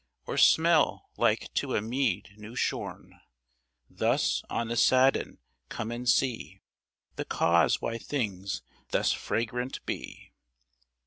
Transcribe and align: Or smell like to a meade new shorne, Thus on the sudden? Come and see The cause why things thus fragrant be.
Or 0.25 0.35
smell 0.35 1.11
like 1.15 1.53
to 1.53 1.75
a 1.75 1.81
meade 1.83 2.29
new 2.35 2.55
shorne, 2.55 3.21
Thus 3.87 4.41
on 4.49 4.69
the 4.69 4.75
sudden? 4.75 5.37
Come 5.69 5.91
and 5.91 6.09
see 6.09 6.59
The 7.17 7.25
cause 7.25 7.83
why 7.83 7.99
things 7.99 8.63
thus 8.89 9.11
fragrant 9.13 9.85
be. 9.85 10.31